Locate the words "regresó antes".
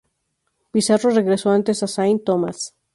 1.11-1.83